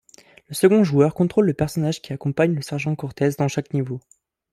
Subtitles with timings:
[0.47, 4.01] Le second joueur contrôle le personnage qui accompagne le Sergent Cortez dans chaque niveau.